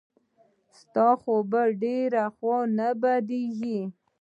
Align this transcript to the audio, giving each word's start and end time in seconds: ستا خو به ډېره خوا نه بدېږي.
ستا 0.79 1.07
خو 1.21 1.33
به 1.51 1.61
ډېره 1.81 2.23
خوا 2.35 2.57
نه 2.77 2.89
بدېږي. 3.01 3.79